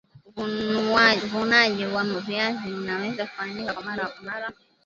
[1.23, 4.49] uvunaji wa viazi unawez kufanyika kwa mara moja